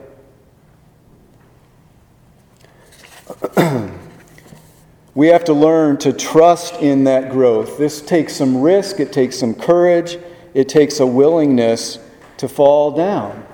We 5.15 5.29
have 5.29 5.45
to 5.45 5.53
learn 5.53 5.97
to 5.99 6.13
trust 6.13 6.75
in 6.83 7.05
that 7.05 7.31
growth. 7.31 7.79
This 7.79 8.01
takes 8.01 8.35
some 8.35 8.61
risk, 8.61 9.01
it 9.01 9.13
takes 9.13 9.39
some 9.39 9.55
courage, 9.55 10.19
it 10.55 10.69
takes 10.69 11.01
a 11.01 11.07
willingness 11.07 11.99
to 12.39 12.49
fall 12.49 12.91
down 12.91 13.47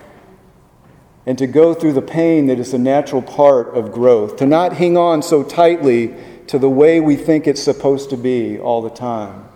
and 1.27 1.37
to 1.39 1.47
go 1.47 1.75
through 1.75 1.93
the 1.93 2.03
pain 2.03 2.47
that 2.47 2.59
is 2.59 2.73
a 2.73 2.79
natural 2.79 3.23
part 3.23 3.69
of 3.75 3.93
growth, 3.93 4.37
to 4.37 4.47
not 4.47 4.73
hang 4.73 4.97
on 4.97 5.23
so 5.23 5.43
tightly 5.43 6.15
to 6.47 6.59
the 6.59 6.71
way 6.71 6.99
we 6.99 7.15
think 7.15 7.47
it's 7.47 7.63
supposed 7.63 8.11
to 8.11 8.17
be 8.17 8.59
all 8.59 8.81
the 8.83 8.91
time 8.91 9.47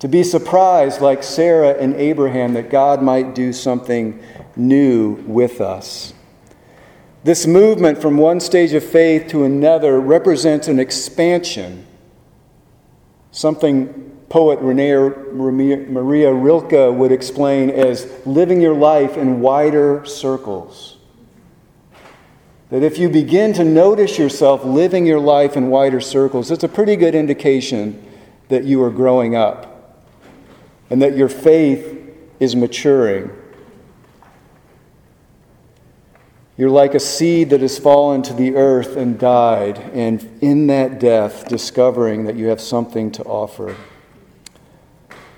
to 0.00 0.08
be 0.08 0.22
surprised, 0.22 1.00
like 1.00 1.22
Sarah 1.22 1.72
and 1.72 1.94
Abraham, 1.96 2.54
that 2.54 2.70
God 2.70 3.02
might 3.02 3.34
do 3.34 3.52
something 3.52 4.22
new 4.54 5.14
with 5.26 5.60
us. 5.60 6.14
This 7.24 7.46
movement 7.46 8.00
from 8.00 8.16
one 8.16 8.40
stage 8.40 8.72
of 8.74 8.84
faith 8.84 9.28
to 9.28 9.44
another 9.44 10.00
represents 10.00 10.68
an 10.68 10.78
expansion, 10.78 11.86
something 13.32 14.08
poet 14.28 14.58
Rainer 14.60 15.32
Maria 15.32 16.32
Rilke 16.32 16.94
would 16.96 17.10
explain 17.10 17.70
as 17.70 18.10
living 18.26 18.60
your 18.60 18.74
life 18.74 19.16
in 19.16 19.40
wider 19.40 20.04
circles. 20.04 20.98
That 22.70 22.82
if 22.82 22.98
you 22.98 23.08
begin 23.08 23.54
to 23.54 23.64
notice 23.64 24.18
yourself 24.18 24.64
living 24.64 25.06
your 25.06 25.20
life 25.20 25.56
in 25.56 25.68
wider 25.68 26.00
circles, 26.00 26.50
it's 26.50 26.64
a 26.64 26.68
pretty 26.68 26.96
good 26.96 27.14
indication 27.14 28.04
that 28.48 28.64
you 28.64 28.82
are 28.82 28.90
growing 28.90 29.34
up 29.34 30.04
and 30.90 31.00
that 31.00 31.16
your 31.16 31.28
faith 31.28 31.96
is 32.38 32.54
maturing. 32.54 33.30
You're 36.58 36.70
like 36.70 36.94
a 36.94 37.00
seed 37.00 37.50
that 37.50 37.60
has 37.60 37.78
fallen 37.78 38.22
to 38.22 38.34
the 38.34 38.56
earth 38.56 38.96
and 38.96 39.16
died, 39.16 39.78
and 39.94 40.28
in 40.40 40.66
that 40.66 40.98
death, 40.98 41.46
discovering 41.48 42.24
that 42.24 42.34
you 42.34 42.48
have 42.48 42.60
something 42.60 43.12
to 43.12 43.22
offer. 43.22 43.76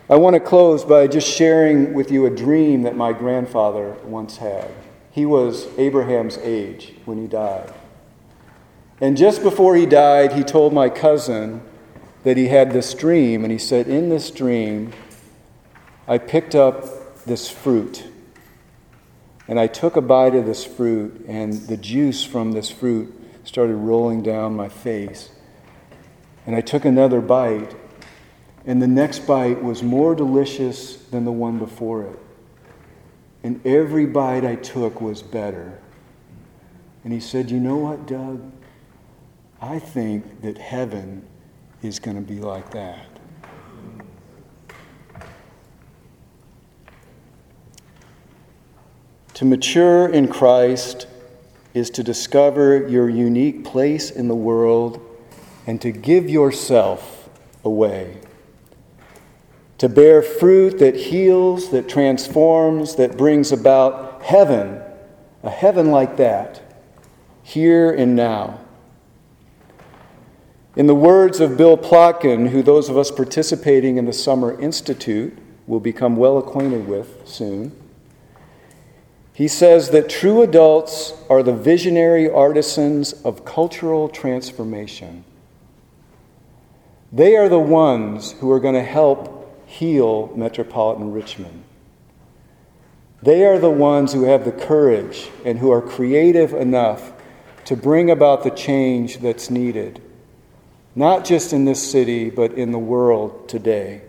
I 0.08 0.16
want 0.16 0.32
to 0.32 0.40
close 0.40 0.82
by 0.82 1.06
just 1.08 1.28
sharing 1.28 1.92
with 1.92 2.10
you 2.10 2.24
a 2.24 2.30
dream 2.30 2.84
that 2.84 2.96
my 2.96 3.12
grandfather 3.12 3.98
once 4.02 4.38
had. 4.38 4.70
He 5.10 5.26
was 5.26 5.68
Abraham's 5.76 6.38
age 6.38 6.94
when 7.04 7.18
he 7.18 7.26
died. 7.26 7.70
And 8.98 9.14
just 9.14 9.42
before 9.42 9.76
he 9.76 9.84
died, 9.84 10.32
he 10.32 10.42
told 10.42 10.72
my 10.72 10.88
cousin 10.88 11.60
that 12.24 12.38
he 12.38 12.48
had 12.48 12.72
this 12.72 12.94
dream, 12.94 13.44
and 13.44 13.52
he 13.52 13.58
said, 13.58 13.88
In 13.88 14.08
this 14.08 14.30
dream, 14.30 14.94
I 16.08 16.16
picked 16.16 16.54
up 16.54 17.24
this 17.26 17.50
fruit 17.50 18.09
and 19.50 19.58
I 19.58 19.66
took 19.66 19.96
a 19.96 20.00
bite 20.00 20.36
of 20.36 20.46
this 20.46 20.64
fruit, 20.64 21.24
and 21.26 21.52
the 21.52 21.76
juice 21.76 22.22
from 22.22 22.52
this 22.52 22.70
fruit 22.70 23.12
started 23.42 23.74
rolling 23.74 24.22
down 24.22 24.54
my 24.54 24.68
face. 24.68 25.30
And 26.46 26.54
I 26.54 26.60
took 26.60 26.84
another 26.84 27.20
bite, 27.20 27.74
and 28.64 28.80
the 28.80 28.86
next 28.86 29.26
bite 29.26 29.60
was 29.60 29.82
more 29.82 30.14
delicious 30.14 30.98
than 31.06 31.24
the 31.24 31.32
one 31.32 31.58
before 31.58 32.04
it. 32.04 32.18
And 33.42 33.60
every 33.66 34.06
bite 34.06 34.44
I 34.44 34.54
took 34.54 35.00
was 35.00 35.20
better. 35.20 35.80
And 37.02 37.12
he 37.12 37.18
said, 37.18 37.50
You 37.50 37.58
know 37.58 37.76
what, 37.76 38.06
Doug? 38.06 38.52
I 39.60 39.80
think 39.80 40.42
that 40.42 40.58
heaven 40.58 41.26
is 41.82 41.98
going 41.98 42.16
to 42.16 42.22
be 42.22 42.38
like 42.38 42.70
that. 42.70 43.09
To 49.40 49.46
mature 49.46 50.06
in 50.06 50.28
Christ 50.28 51.06
is 51.72 51.88
to 51.92 52.02
discover 52.02 52.86
your 52.86 53.08
unique 53.08 53.64
place 53.64 54.10
in 54.10 54.28
the 54.28 54.34
world 54.34 55.00
and 55.66 55.80
to 55.80 55.92
give 55.92 56.28
yourself 56.28 57.30
away. 57.64 58.18
to 59.78 59.88
bear 59.88 60.20
fruit 60.20 60.78
that 60.80 60.94
heals, 60.94 61.70
that 61.70 61.88
transforms, 61.88 62.96
that 62.96 63.16
brings 63.16 63.50
about 63.50 64.20
heaven, 64.20 64.78
a 65.42 65.48
heaven 65.48 65.90
like 65.90 66.18
that, 66.18 66.60
here 67.42 67.90
and 67.90 68.14
now. 68.14 68.60
In 70.76 70.86
the 70.86 70.94
words 70.94 71.40
of 71.40 71.56
Bill 71.56 71.78
Plotkin, 71.78 72.50
who 72.50 72.62
those 72.62 72.90
of 72.90 72.98
us 72.98 73.10
participating 73.10 73.96
in 73.96 74.04
the 74.04 74.12
Summer 74.12 74.60
Institute 74.60 75.38
will 75.66 75.80
become 75.80 76.16
well 76.16 76.36
acquainted 76.36 76.86
with 76.86 77.26
soon, 77.26 77.79
he 79.32 79.48
says 79.48 79.90
that 79.90 80.08
true 80.08 80.42
adults 80.42 81.14
are 81.28 81.42
the 81.42 81.54
visionary 81.54 82.28
artisans 82.28 83.12
of 83.24 83.44
cultural 83.44 84.08
transformation. 84.08 85.24
They 87.12 87.36
are 87.36 87.48
the 87.48 87.58
ones 87.58 88.32
who 88.32 88.50
are 88.50 88.60
going 88.60 88.74
to 88.74 88.82
help 88.82 89.66
heal 89.66 90.32
metropolitan 90.36 91.12
Richmond. 91.12 91.64
They 93.22 93.44
are 93.44 93.58
the 93.58 93.70
ones 93.70 94.12
who 94.12 94.24
have 94.24 94.44
the 94.44 94.52
courage 94.52 95.30
and 95.44 95.58
who 95.58 95.70
are 95.70 95.82
creative 95.82 96.54
enough 96.54 97.12
to 97.66 97.76
bring 97.76 98.10
about 98.10 98.42
the 98.42 98.50
change 98.50 99.18
that's 99.18 99.50
needed, 99.50 100.00
not 100.94 101.24
just 101.24 101.52
in 101.52 101.64
this 101.66 101.90
city, 101.90 102.30
but 102.30 102.52
in 102.54 102.72
the 102.72 102.78
world 102.78 103.48
today. 103.48 104.02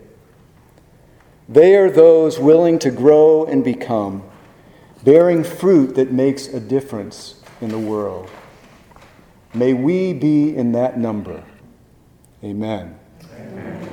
They 1.48 1.76
are 1.76 1.90
those 1.90 2.38
willing 2.38 2.78
to 2.80 2.90
grow 2.90 3.44
and 3.44 3.62
become, 3.62 4.22
bearing 5.04 5.44
fruit 5.44 5.94
that 5.94 6.12
makes 6.12 6.48
a 6.48 6.60
difference 6.60 7.36
in 7.60 7.68
the 7.68 7.78
world. 7.78 8.30
May 9.54 9.74
we 9.74 10.12
be 10.12 10.54
in 10.56 10.72
that 10.72 10.98
number. 10.98 11.44
Amen. 12.42 12.98
Amen. 13.34 13.91